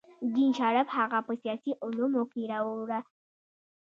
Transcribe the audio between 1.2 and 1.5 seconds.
په